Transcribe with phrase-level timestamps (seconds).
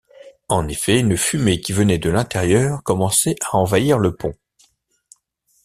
[0.47, 4.33] En effet, une fumée qui venait de l’intérieur commençait à envahir le pont.